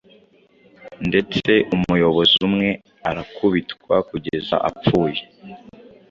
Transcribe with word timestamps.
ndetse 1.07 1.51
umuyobozi 1.75 2.35
umwe 2.47 2.69
arakubitwa 3.09 3.95
kugeza 4.09 4.55
apfuye. 4.69 5.21